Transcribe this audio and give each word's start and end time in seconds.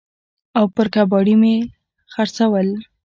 او 0.57 0.65
پر 0.75 0.87
کباړي 0.95 1.35
مې 1.41 1.55
خرڅول. 2.13 2.67